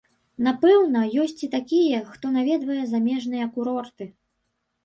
Напэўна, 0.45 1.03
ёсць 1.23 1.43
і 1.47 1.49
такія, 1.57 1.99
хто 2.13 2.31
наведвае 2.39 2.81
замежныя 2.95 3.45
курорты. 3.59 4.05